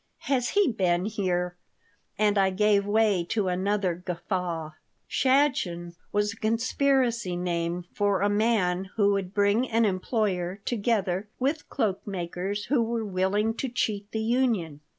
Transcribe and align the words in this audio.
"Has 0.21 0.49
he 0.57 0.71
been 0.71 1.05
here?" 1.05 1.57
And 2.17 2.35
I 2.35 2.49
gave 2.49 2.87
way 2.87 3.23
to 3.25 3.49
another 3.49 3.93
guffaw 3.93 4.71
Shadchen 5.07 5.93
was 6.11 6.33
a 6.33 6.37
conspiracy 6.37 7.35
name 7.35 7.85
for 7.93 8.21
a 8.21 8.27
man 8.27 8.85
who 8.95 9.11
would 9.11 9.31
bring 9.31 9.69
an 9.69 9.85
employer 9.85 10.59
together 10.65 11.29
with 11.37 11.69
cloak 11.69 12.01
makers 12.07 12.65
who 12.65 12.81
were 12.81 13.05
willing 13.05 13.53
to 13.57 13.69
cheat 13.69 14.09
the 14.09 14.21
union. 14.23 14.79